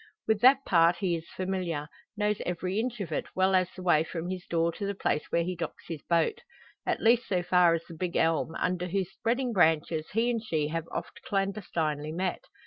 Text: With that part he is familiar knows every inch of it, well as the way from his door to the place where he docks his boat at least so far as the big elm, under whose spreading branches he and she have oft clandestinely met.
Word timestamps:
With 0.27 0.41
that 0.41 0.65
part 0.65 0.95
he 0.95 1.15
is 1.15 1.29
familiar 1.29 1.87
knows 2.17 2.41
every 2.43 2.79
inch 2.79 2.99
of 3.01 3.11
it, 3.11 3.27
well 3.35 3.53
as 3.53 3.69
the 3.75 3.83
way 3.83 4.03
from 4.03 4.29
his 4.31 4.47
door 4.47 4.71
to 4.71 4.87
the 4.87 4.95
place 4.95 5.25
where 5.29 5.43
he 5.43 5.55
docks 5.55 5.83
his 5.89 6.01
boat 6.01 6.41
at 6.87 7.03
least 7.03 7.27
so 7.27 7.43
far 7.43 7.75
as 7.75 7.83
the 7.83 7.93
big 7.93 8.15
elm, 8.15 8.55
under 8.55 8.87
whose 8.87 9.11
spreading 9.11 9.53
branches 9.53 10.09
he 10.13 10.31
and 10.31 10.43
she 10.43 10.69
have 10.69 10.87
oft 10.91 11.21
clandestinely 11.23 12.11
met. 12.13 12.45